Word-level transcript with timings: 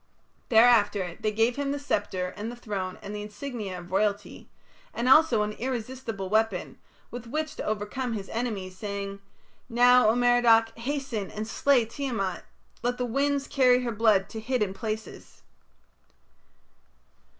Thereafter 0.49 1.15
they 1.19 1.31
gave 1.31 1.57
him 1.57 1.71
the 1.71 1.77
sceptre 1.77 2.29
and 2.35 2.51
the 2.51 2.55
throne 2.55 2.97
and 3.03 3.13
the 3.15 3.21
insignia 3.21 3.77
of 3.77 3.91
royalty, 3.91 4.49
and 4.95 5.07
also 5.07 5.43
an 5.43 5.51
irresistible 5.51 6.27
weapon 6.27 6.79
with 7.11 7.27
which 7.27 7.55
to 7.57 7.63
overcome 7.65 8.13
his 8.13 8.27
enemies, 8.29 8.75
saying: 8.75 9.19
"Now, 9.69 10.09
O 10.09 10.15
Merodach, 10.15 10.75
hasten 10.75 11.29
and 11.29 11.47
slay 11.47 11.85
Tiamat. 11.85 12.43
Let 12.81 12.97
the 12.97 13.05
winds 13.05 13.45
carry 13.47 13.83
her 13.83 13.91
blood 13.91 14.27
to 14.29 14.39
hidden 14.39 14.73
places." 14.73 15.43